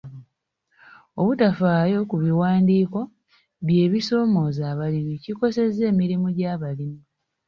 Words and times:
Obutafaayo 1.19 1.99
ku 2.09 2.15
biwandiiko 2.23 2.99
by'ebisoomooza 3.65 4.63
abalimi 4.73 5.15
kikosezza 5.23 5.81
emirimu 5.91 6.27
gy'abalimi. 6.37 7.01